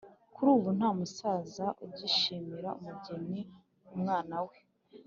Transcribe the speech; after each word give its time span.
kuri 0.33 0.49
ubu 0.55 0.69
ntamusaza 0.77 1.65
ugishimira 1.85 2.69
umugeni 2.79 3.39
umwana 3.95 4.37
we 4.47 4.57